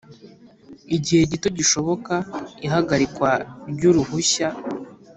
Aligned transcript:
igihe 0.95 1.21
gito 1.31 1.49
gishoboka 1.57 2.13
ihagarikwa 2.65 3.31
ry 3.71 3.83
uruhushya 3.89 4.49